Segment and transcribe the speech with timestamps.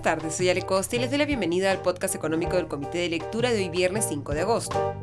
[0.00, 3.00] Buenas tardes, soy Ale Costa y les doy la bienvenida al podcast económico del Comité
[3.00, 4.94] de Lectura de hoy viernes 5 de agosto.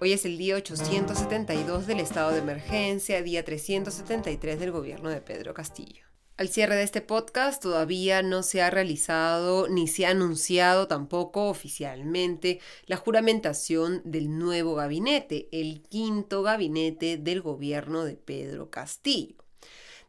[0.00, 5.52] Hoy es el día 872 del estado de emergencia, día 373 del gobierno de Pedro
[5.52, 6.04] Castillo.
[6.36, 11.48] Al cierre de este podcast todavía no se ha realizado ni se ha anunciado tampoco
[11.48, 19.40] oficialmente la juramentación del nuevo gabinete, el quinto gabinete del gobierno de Pedro Castillo.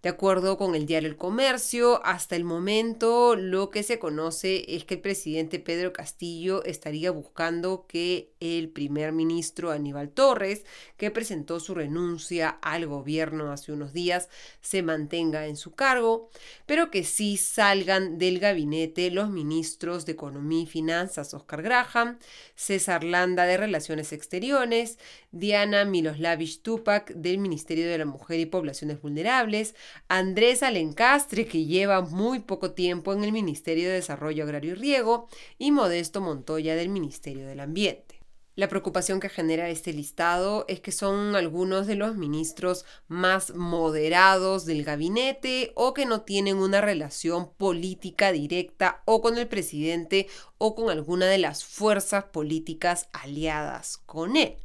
[0.02, 4.84] De acuerdo con el diario El Comercio, hasta el momento lo que se conoce es
[4.84, 10.66] que el presidente Pedro Castillo estaría buscando que el primer ministro Aníbal Torres,
[10.98, 14.30] que presentó su renuncia al gobierno hace unos días,
[14.60, 16.32] se mantenga en su cargo,
[16.66, 22.18] pero que sí salgan del gabinete los ministros de Economía y Finanzas Oscar Graham,
[22.56, 24.98] César Landa de Relaciones Exteriores,
[25.32, 29.76] Diana Miloslavich Tupac del Ministerio de la Mujer y Poblaciones Vulnerables,
[30.08, 35.28] Andrés Alencastre, que lleva muy poco tiempo en el Ministerio de Desarrollo Agrario y Riego,
[35.58, 38.22] y Modesto Montoya del Ministerio del Ambiente.
[38.56, 44.66] La preocupación que genera este listado es que son algunos de los ministros más moderados
[44.66, 50.28] del gabinete o que no tienen una relación política directa o con el presidente
[50.58, 54.58] o con alguna de las fuerzas políticas aliadas con él.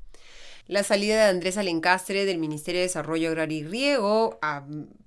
[0.69, 4.41] La salida de Andrés Alencastre del Ministerio de Desarrollo Agrario y Riego,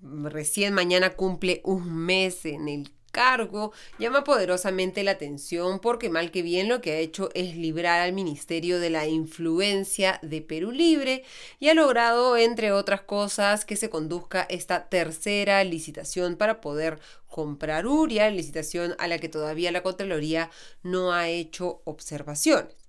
[0.02, 6.43] recién mañana cumple un mes en el cargo, llama poderosamente la atención porque mal que
[6.43, 11.25] bien lo que ha hecho es librar al ministerio de la influencia de Perú Libre
[11.59, 17.85] y ha logrado, entre otras cosas, que se conduzca esta tercera licitación para poder comprar
[17.85, 20.52] Uria, licitación a la que todavía la Contraloría
[20.83, 22.89] no ha hecho observaciones.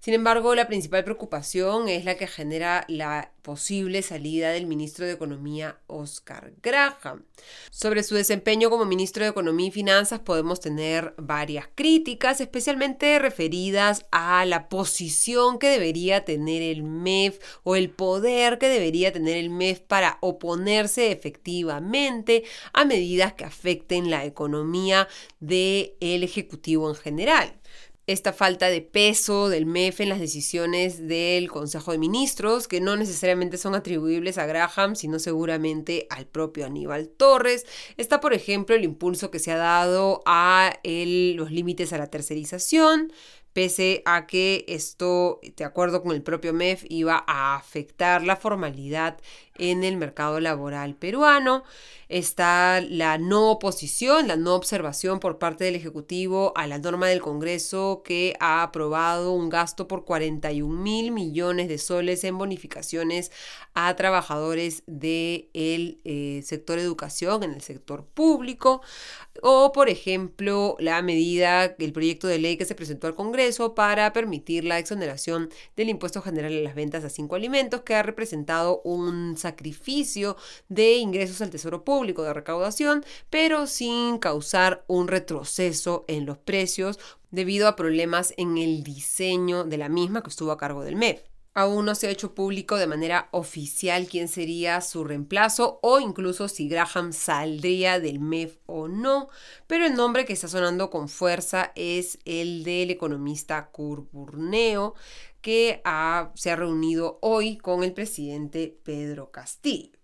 [0.00, 5.12] Sin embargo, la principal preocupación es la que genera la posible salida del ministro de
[5.12, 7.24] Economía, Oscar Graham.
[7.70, 14.06] Sobre su desempeño como ministro de Economía y Finanzas podemos tener varias críticas, especialmente referidas
[14.12, 19.50] a la posición que debería tener el MEF o el poder que debería tener el
[19.50, 25.08] MEF para oponerse efectivamente a medidas que afecten la economía
[25.40, 27.58] del Ejecutivo en general
[28.08, 32.96] esta falta de peso del MEF en las decisiones del Consejo de Ministros, que no
[32.96, 37.66] necesariamente son atribuibles a Graham, sino seguramente al propio Aníbal Torres.
[37.98, 43.12] Está, por ejemplo, el impulso que se ha dado a los límites a la tercerización,
[43.52, 49.18] pese a que esto, de acuerdo con el propio MEF, iba a afectar la formalidad
[49.58, 51.64] en el mercado laboral peruano.
[52.08, 57.20] Está la no oposición, la no observación por parte del Ejecutivo a la norma del
[57.20, 63.30] Congreso que ha aprobado un gasto por 41 mil millones de soles en bonificaciones
[63.74, 68.80] a trabajadores del eh, sector educación, en el sector público.
[69.42, 74.12] O, por ejemplo, la medida, el proyecto de ley que se presentó al Congreso para
[74.12, 78.80] permitir la exoneración del impuesto general a las ventas a cinco alimentos, que ha representado
[78.82, 80.36] un sacrificio
[80.68, 86.98] de ingresos al Tesoro Público de recaudación, pero sin causar un retroceso en los precios
[87.30, 91.22] debido a problemas en el diseño de la misma que estuvo a cargo del MEF.
[91.58, 96.46] Aún no se ha hecho público de manera oficial quién sería su reemplazo o incluso
[96.46, 99.28] si Graham saldría del MEF o no,
[99.66, 104.94] pero el nombre que está sonando con fuerza es el del economista Kurt Burneo,
[105.40, 105.82] que
[106.34, 109.97] se ha reunido hoy con el presidente Pedro Castillo.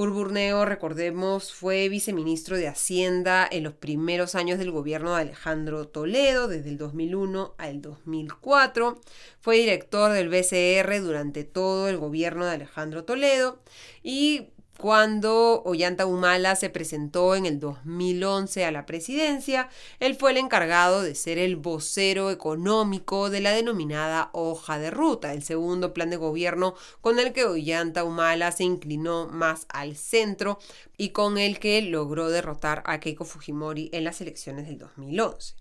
[0.00, 6.48] Curburneo, recordemos, fue viceministro de Hacienda en los primeros años del gobierno de Alejandro Toledo,
[6.48, 8.98] desde el 2001 al 2004.
[9.42, 13.60] Fue director del BCR durante todo el gobierno de Alejandro Toledo
[14.02, 14.48] y
[14.80, 19.68] cuando Ollanta Humala se presentó en el 2011 a la presidencia,
[19.98, 25.34] él fue el encargado de ser el vocero económico de la denominada hoja de ruta,
[25.34, 30.58] el segundo plan de gobierno con el que Ollanta Humala se inclinó más al centro
[30.96, 35.60] y con el que logró derrotar a Keiko Fujimori en las elecciones del 2011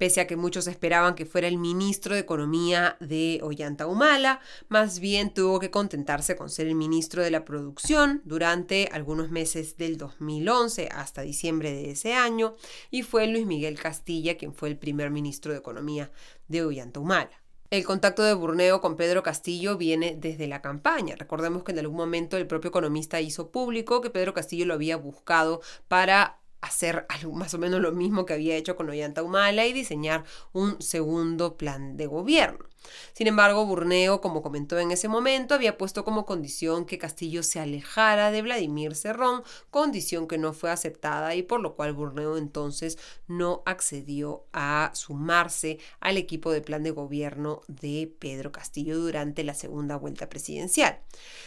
[0.00, 4.98] pese a que muchos esperaban que fuera el ministro de Economía de Ollanta Humala, más
[4.98, 9.98] bien tuvo que contentarse con ser el ministro de la Producción durante algunos meses del
[9.98, 12.56] 2011 hasta diciembre de ese año,
[12.90, 16.10] y fue Luis Miguel Castilla quien fue el primer ministro de Economía
[16.48, 17.42] de Ollanta Humala.
[17.68, 21.14] El contacto de Burneo con Pedro Castillo viene desde la campaña.
[21.14, 24.96] Recordemos que en algún momento el propio economista hizo público que Pedro Castillo lo había
[24.96, 29.66] buscado para hacer algo más o menos lo mismo que había hecho con Ollanta Humala
[29.66, 32.69] y diseñar un segundo plan de gobierno.
[33.12, 37.60] Sin embargo, Burneo, como comentó en ese momento, había puesto como condición que Castillo se
[37.60, 42.98] alejara de Vladimir Cerrón, condición que no fue aceptada y por lo cual Burneo entonces
[43.26, 49.54] no accedió a sumarse al equipo de plan de gobierno de Pedro Castillo durante la
[49.54, 51.00] segunda vuelta presidencial.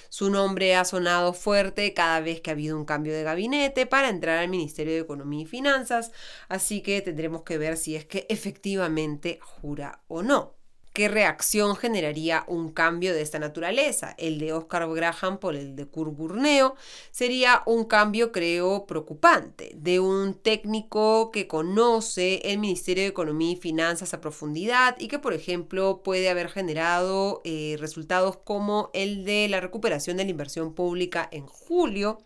[0.09, 4.09] Su nombre ha sonado fuerte cada vez que ha habido un cambio de gabinete para
[4.09, 6.12] entrar al Ministerio de Economía y Finanzas,
[6.50, 10.62] así que tendremos que ver si es que efectivamente jura o no.
[10.93, 14.13] ¿Qué reacción generaría un cambio de esta naturaleza?
[14.19, 16.75] El de Oscar Graham por el de Kurt Burneo
[17.09, 23.55] sería un cambio, creo, preocupante, de un técnico que conoce el Ministerio de Economía y
[23.55, 29.47] Finanzas a profundidad y que, por ejemplo, puede haber generado eh, resultados como el de
[29.49, 32.19] la recuperación de la inversión pública en julio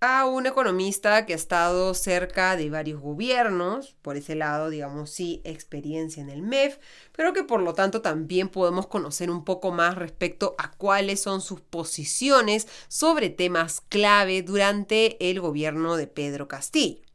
[0.00, 5.42] a un economista que ha estado cerca de varios gobiernos, por ese lado, digamos, sí,
[5.44, 6.78] experiencia en el MEF,
[7.12, 11.42] pero que por lo tanto también podemos conocer un poco más respecto a cuáles son
[11.42, 17.09] sus posiciones sobre temas clave durante el gobierno de Pedro Castillo.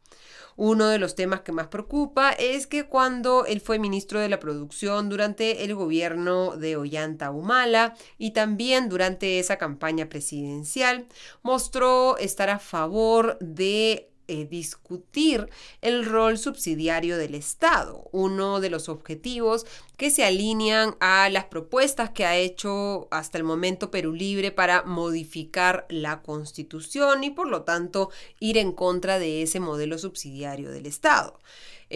[0.58, 4.40] Uno de los temas que más preocupa es que cuando él fue ministro de la
[4.40, 11.08] producción durante el gobierno de Ollanta Humala y también durante esa campaña presidencial,
[11.44, 15.50] mostró estar a favor de eh, discutir
[15.82, 19.66] el rol subsidiario del Estado, uno de los objetivos
[19.98, 24.84] que se alinean a las propuestas que ha hecho hasta el momento Perú Libre para
[24.84, 30.86] modificar la constitución y por lo tanto ir en contra de ese modelo subsidiario del
[30.86, 31.40] Estado.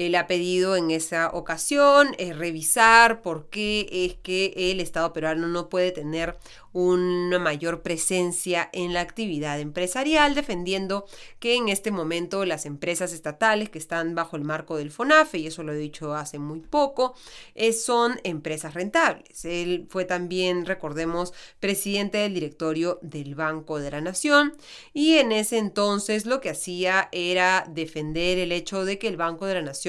[0.05, 5.49] Él ha pedido en esa ocasión eh, revisar por qué es que el Estado peruano
[5.49, 6.37] no puede tener
[6.71, 11.05] una mayor presencia en la actividad empresarial, defendiendo
[11.39, 15.47] que en este momento las empresas estatales que están bajo el marco del FONAFE, y
[15.47, 17.15] eso lo he dicho hace muy poco,
[17.55, 19.43] eh, son empresas rentables.
[19.45, 24.53] Él fue también, recordemos, presidente del directorio del Banco de la Nación
[24.93, 29.45] y en ese entonces lo que hacía era defender el hecho de que el Banco
[29.45, 29.88] de la Nación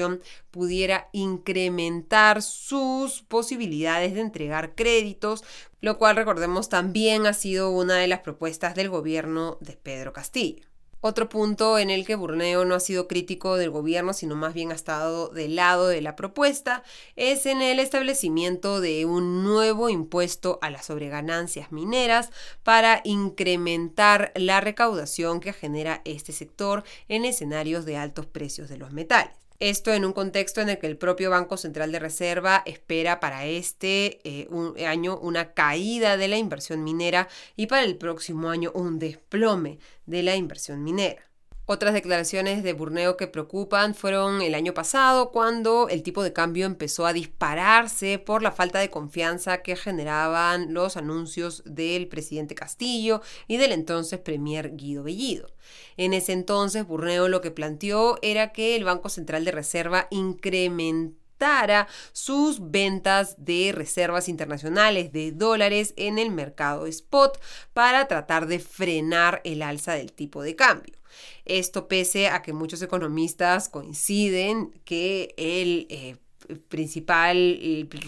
[0.51, 5.43] pudiera incrementar sus posibilidades de entregar créditos,
[5.81, 10.71] lo cual recordemos también ha sido una de las propuestas del gobierno de Pedro Castillo.
[11.03, 14.71] Otro punto en el que Burneo no ha sido crítico del gobierno, sino más bien
[14.71, 16.83] ha estado del lado de la propuesta,
[17.15, 22.29] es en el establecimiento de un nuevo impuesto a las sobreganancias mineras
[22.61, 28.91] para incrementar la recaudación que genera este sector en escenarios de altos precios de los
[28.91, 29.40] metales.
[29.61, 33.45] Esto en un contexto en el que el propio Banco Central de Reserva espera para
[33.45, 34.47] este eh,
[34.87, 39.77] año una caída de la inversión minera y para el próximo año un desplome
[40.07, 41.30] de la inversión minera.
[41.73, 46.65] Otras declaraciones de Burneo que preocupan fueron el año pasado, cuando el tipo de cambio
[46.65, 53.21] empezó a dispararse por la falta de confianza que generaban los anuncios del presidente Castillo
[53.47, 55.47] y del entonces premier Guido Bellido.
[55.95, 61.87] En ese entonces, Burneo lo que planteó era que el Banco Central de Reserva incrementara
[62.11, 67.41] sus ventas de reservas internacionales de dólares en el mercado spot
[67.71, 71.00] para tratar de frenar el alza del tipo de cambio.
[71.45, 76.17] Esto pese a que muchos economistas coinciden que el eh,
[76.67, 77.59] principal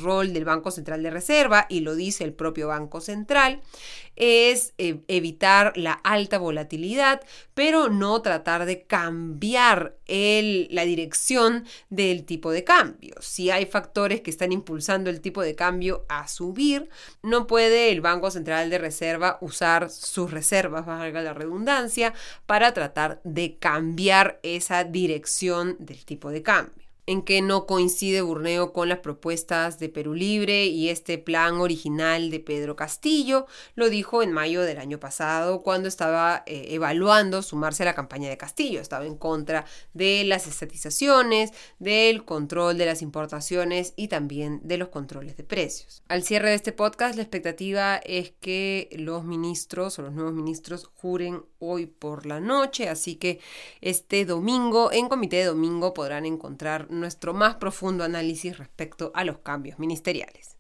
[0.01, 3.61] rol del Banco Central de Reserva, y lo dice el propio Banco Central,
[4.15, 7.21] es eh, evitar la alta volatilidad,
[7.53, 13.15] pero no tratar de cambiar el, la dirección del tipo de cambio.
[13.19, 16.89] Si hay factores que están impulsando el tipo de cambio a subir,
[17.21, 22.13] no puede el Banco Central de Reserva usar sus reservas, valga la redundancia,
[22.45, 28.73] para tratar de cambiar esa dirección del tipo de cambio en que no coincide Burneo
[28.73, 33.45] con las propuestas de Perú Libre y este plan original de Pedro Castillo,
[33.75, 38.29] lo dijo en mayo del año pasado cuando estaba eh, evaluando sumarse a la campaña
[38.29, 38.79] de Castillo.
[38.79, 44.89] Estaba en contra de las estatizaciones, del control de las importaciones y también de los
[44.89, 46.03] controles de precios.
[46.07, 50.89] Al cierre de este podcast, la expectativa es que los ministros o los nuevos ministros
[50.95, 53.39] juren hoy por la noche, así que
[53.81, 59.39] este domingo en comité de domingo podrán encontrar nuestro más profundo análisis respecto a los
[59.39, 60.57] cambios ministeriales.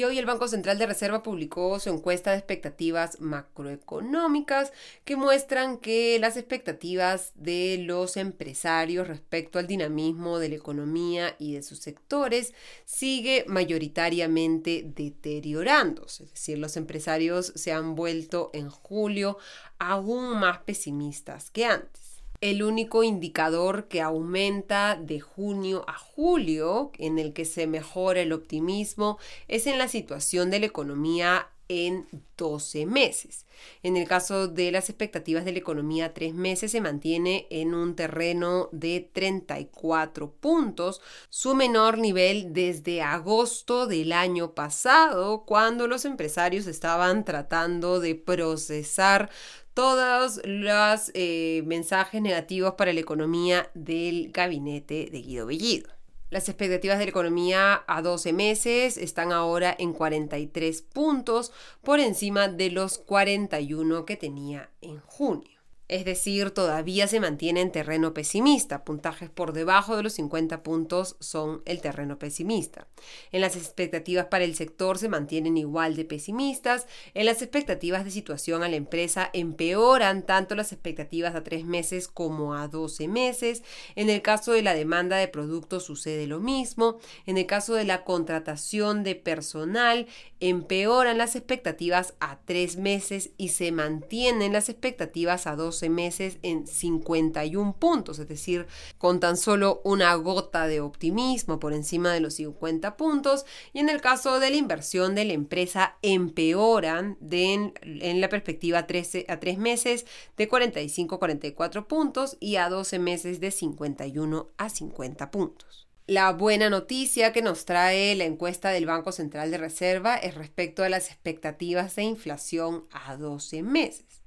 [0.00, 4.72] Y hoy el Banco Central de Reserva publicó su encuesta de expectativas macroeconómicas
[5.04, 11.52] que muestran que las expectativas de los empresarios respecto al dinamismo de la economía y
[11.52, 12.54] de sus sectores
[12.86, 16.24] sigue mayoritariamente deteriorándose.
[16.24, 19.36] Es decir, los empresarios se han vuelto en julio
[19.78, 22.09] aún más pesimistas que antes.
[22.40, 28.32] El único indicador que aumenta de junio a julio, en el que se mejora el
[28.32, 33.46] optimismo, es en la situación de la economía en 12 meses.
[33.84, 37.94] En el caso de las expectativas de la economía, tres meses se mantiene en un
[37.94, 46.66] terreno de 34 puntos, su menor nivel desde agosto del año pasado, cuando los empresarios
[46.66, 49.30] estaban tratando de procesar
[49.72, 55.99] todos los eh, mensajes negativos para la economía del gabinete de Guido Bellido.
[56.30, 62.46] Las expectativas de la economía a 12 meses están ahora en 43 puntos por encima
[62.46, 65.59] de los 41 que tenía en junio
[65.90, 68.84] es decir, todavía se mantiene en terreno pesimista.
[68.84, 72.86] Puntajes por debajo de los 50 puntos son el terreno pesimista.
[73.32, 76.86] En las expectativas para el sector se mantienen igual de pesimistas.
[77.12, 82.06] En las expectativas de situación a la empresa empeoran tanto las expectativas a 3 meses
[82.06, 83.64] como a 12 meses.
[83.96, 87.00] En el caso de la demanda de productos sucede lo mismo.
[87.26, 90.06] En el caso de la contratación de personal
[90.38, 96.66] empeoran las expectativas a 3 meses y se mantienen las expectativas a 12 meses en
[96.66, 98.66] 51 puntos, es decir,
[98.98, 103.46] con tan solo una gota de optimismo por encima de los 50 puntos.
[103.72, 109.26] Y en el caso de la inversión de la empresa, empeoran en, la perspectiva 13,
[109.28, 110.06] a 3 meses
[110.36, 115.86] de 45 a 44 puntos y a 12 meses de 51 a 50 puntos.
[116.10, 120.82] La buena noticia que nos trae la encuesta del Banco Central de Reserva es respecto
[120.82, 124.19] a las expectativas de inflación a 12 meses.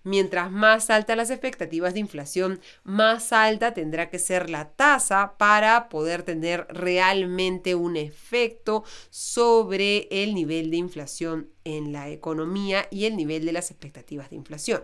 [0.05, 5.89] Mientras más altas las expectativas de inflación, más alta tendrá que ser la tasa para
[5.89, 13.17] poder tener realmente un efecto sobre el nivel de inflación en la economía y el
[13.17, 14.83] nivel de las expectativas de inflación.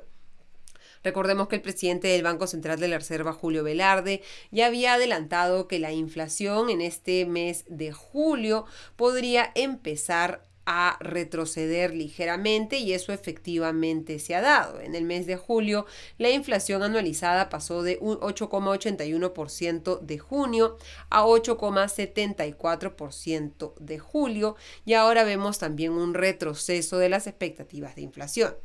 [1.04, 5.68] Recordemos que el presidente del Banco Central de la Reserva, Julio Velarde, ya había adelantado
[5.68, 13.13] que la inflación en este mes de julio podría empezar a retroceder ligeramente y eso
[13.13, 14.80] efectivamente se ha dado.
[14.80, 15.88] En el mes de julio,
[16.18, 20.77] la inflación anualizada pasó de un 8,81% de junio
[21.10, 28.56] a 8,74% de julio y ahora vemos también un retroceso de las expectativas de inflación.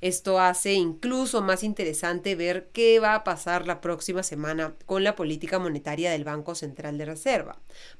[0.00, 5.16] Esto hace incluso más interesante ver qué va a pasar la próxima semana con la
[5.16, 7.58] política monetaria del Banco Central de Reserva.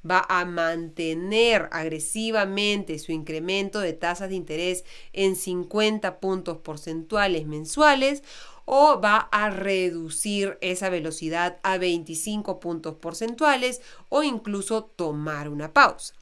[0.08, 8.22] Va a mantener agresivamente su incremento de tasas de interés en 50 puntos porcentuales mensuales
[8.64, 16.14] o va a reducir esa velocidad a 25 puntos porcentuales o incluso tomar una pausa.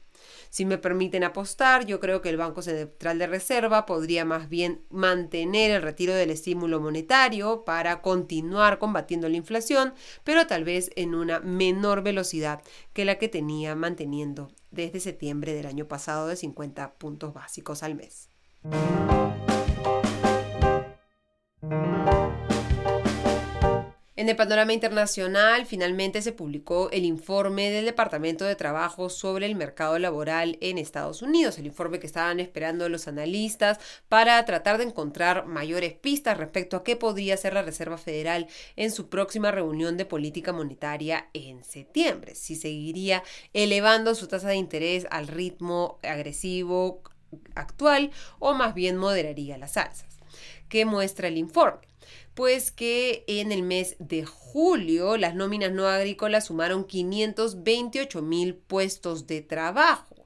[0.53, 4.85] Si me permiten apostar, yo creo que el Banco Central de Reserva podría más bien
[4.91, 11.15] mantener el retiro del estímulo monetario para continuar combatiendo la inflación, pero tal vez en
[11.15, 12.61] una menor velocidad
[12.93, 17.95] que la que tenía manteniendo desde septiembre del año pasado de 50 puntos básicos al
[17.95, 18.29] mes.
[24.23, 29.55] En el panorama internacional, finalmente se publicó el informe del Departamento de Trabajo sobre el
[29.55, 34.85] mercado laboral en Estados Unidos, el informe que estaban esperando los analistas para tratar de
[34.85, 39.97] encontrar mayores pistas respecto a qué podría hacer la Reserva Federal en su próxima reunión
[39.97, 47.01] de política monetaria en septiembre, si seguiría elevando su tasa de interés al ritmo agresivo
[47.55, 50.15] actual o más bien moderaría las alzas.
[50.69, 51.92] ¿Qué muestra el informe?
[52.33, 59.27] Pues que en el mes de julio las nóminas no agrícolas sumaron 528 mil puestos
[59.27, 60.22] de trabajo.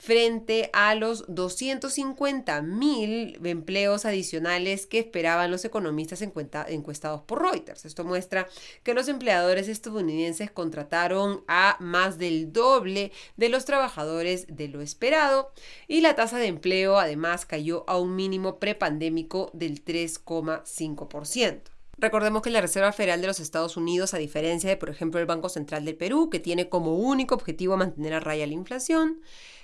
[0.00, 7.84] Frente a los 250 mil empleos adicionales que esperaban los economistas encuestados por Reuters.
[7.84, 8.48] Esto muestra
[8.82, 15.52] que los empleadores estadounidenses contrataron a más del doble de los trabajadores de lo esperado
[15.86, 21.60] y la tasa de empleo además cayó a un mínimo prepandémico del 3,5%.
[21.98, 25.26] Recordemos que la Reserva Federal de los Estados Unidos, a diferencia de, por ejemplo, el
[25.26, 29.20] Banco Central del Perú, que tiene como único objetivo mantener a raya la inflación,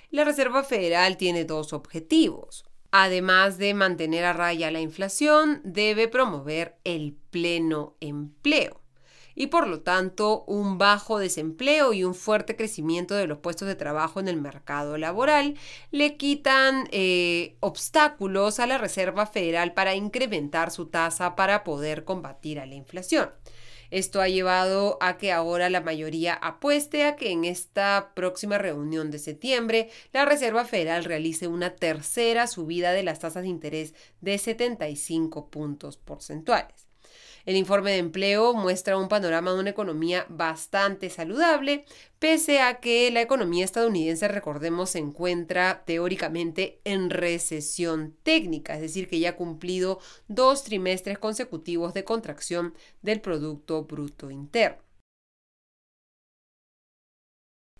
[0.09, 2.65] la Reserva Federal tiene dos objetivos.
[2.91, 8.81] Además de mantener a raya la inflación, debe promover el pleno empleo
[9.37, 13.75] y por lo tanto un bajo desempleo y un fuerte crecimiento de los puestos de
[13.75, 15.55] trabajo en el mercado laboral
[15.91, 22.57] le quitan eh, obstáculos a la Reserva Federal para incrementar su tasa para poder combatir
[22.57, 23.29] la inflación.
[23.91, 29.11] Esto ha llevado a que ahora la mayoría apueste a que en esta próxima reunión
[29.11, 34.37] de septiembre la Reserva Federal realice una tercera subida de las tasas de interés de
[34.37, 36.86] 75 puntos porcentuales.
[37.47, 41.85] El informe de empleo muestra un panorama de una economía bastante saludable,
[42.19, 49.07] pese a que la economía estadounidense, recordemos, se encuentra teóricamente en recesión técnica, es decir,
[49.07, 54.86] que ya ha cumplido dos trimestres consecutivos de contracción del Producto Bruto Interno.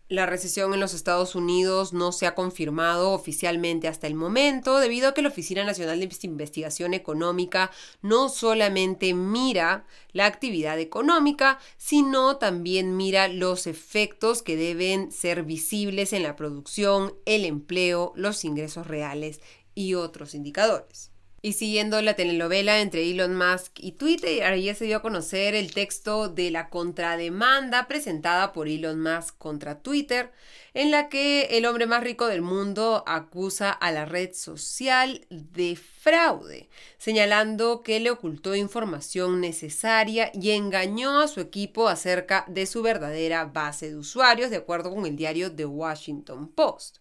[0.09, 5.09] La recesión en los Estados Unidos no se ha confirmado oficialmente hasta el momento, debido
[5.09, 7.71] a que la Oficina Nacional de Investigación Económica
[8.01, 16.13] no solamente mira la actividad económica, sino también mira los efectos que deben ser visibles
[16.13, 19.41] en la producción, el empleo, los ingresos reales
[19.75, 21.11] y otros indicadores.
[21.47, 25.73] Y siguiendo la telenovela entre Elon Musk y Twitter, ayer se dio a conocer el
[25.73, 30.33] texto de la contrademanda presentada por Elon Musk contra Twitter,
[30.73, 35.77] en la que el hombre más rico del mundo acusa a la red social de
[35.77, 42.81] fraude, señalando que le ocultó información necesaria y engañó a su equipo acerca de su
[42.81, 46.97] verdadera base de usuarios, de acuerdo con el diario The Washington Post.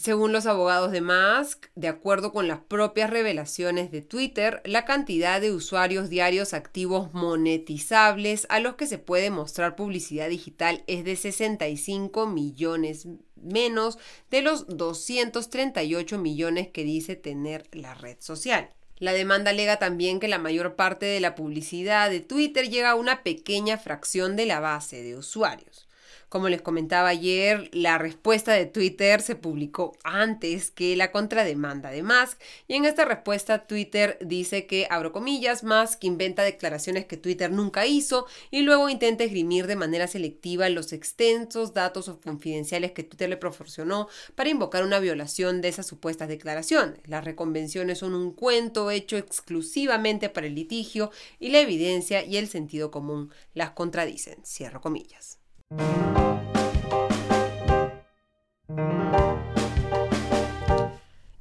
[0.00, 5.42] Según los abogados de Musk, de acuerdo con las propias revelaciones de Twitter, la cantidad
[5.42, 11.16] de usuarios diarios activos monetizables a los que se puede mostrar publicidad digital es de
[11.16, 13.98] 65 millones menos
[14.30, 18.70] de los 238 millones que dice tener la red social.
[18.96, 22.94] La demanda alega también que la mayor parte de la publicidad de Twitter llega a
[22.94, 25.89] una pequeña fracción de la base de usuarios.
[26.30, 32.04] Como les comentaba ayer, la respuesta de Twitter se publicó antes que la contrademanda de
[32.04, 37.50] Musk y en esta respuesta Twitter dice que, abro comillas, Musk inventa declaraciones que Twitter
[37.50, 43.28] nunca hizo y luego intenta esgrimir de manera selectiva los extensos datos confidenciales que Twitter
[43.28, 47.00] le proporcionó para invocar una violación de esas supuestas declaraciones.
[47.06, 52.46] Las reconvenciones son un cuento hecho exclusivamente para el litigio y la evidencia y el
[52.46, 54.38] sentido común las contradicen.
[54.44, 55.39] Cierro comillas.
[55.70, 56.40] Thank
[59.20, 59.29] you.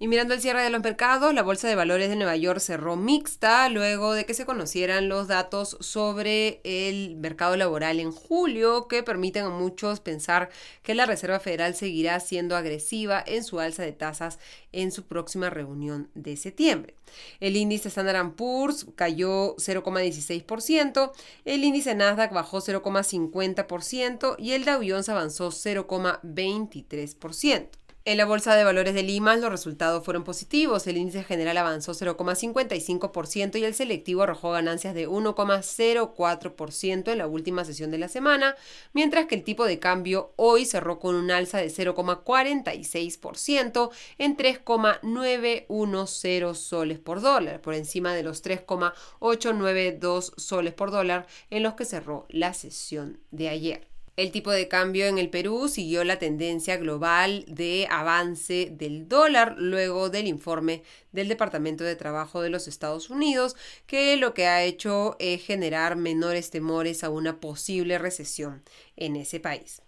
[0.01, 2.95] Y mirando el cierre de los mercados, la Bolsa de Valores de Nueva York cerró
[2.95, 9.03] mixta luego de que se conocieran los datos sobre el mercado laboral en julio que
[9.03, 10.51] permiten a muchos pensar
[10.83, 14.39] que la Reserva Federal seguirá siendo agresiva en su alza de tasas
[14.71, 16.95] en su próxima reunión de septiembre.
[17.41, 21.12] El índice Standard Poor's cayó 0,16%,
[21.43, 27.67] el índice Nasdaq bajó 0,50% y el Dow Jones avanzó 0,23%.
[28.05, 30.88] En la Bolsa de Valores de Lima los resultados fueron positivos.
[30.88, 37.65] El índice general avanzó 0,55% y el selectivo arrojó ganancias de 1,04% en la última
[37.65, 38.55] sesión de la semana,
[38.93, 46.57] mientras que el tipo de cambio hoy cerró con un alza de 0,46% en 3,910
[46.57, 52.27] soles por dólar, por encima de los 3,892 soles por dólar en los que cerró
[52.29, 53.89] la sesión de ayer.
[54.19, 59.55] El tipo de cambio en el Perú siguió la tendencia global de avance del dólar
[59.58, 63.55] luego del informe del Departamento de Trabajo de los Estados Unidos,
[63.88, 68.62] que lo que ha hecho es generar menores temores a una posible recesión
[68.97, 69.82] en ese país.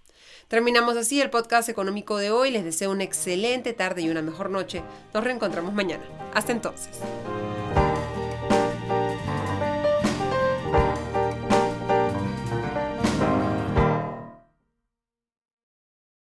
[0.48, 2.52] Terminamos así el podcast económico de hoy.
[2.52, 4.82] Les deseo una excelente tarde y una mejor noche.
[5.14, 6.06] Nos reencontramos mañana.
[6.34, 7.02] Hasta entonces.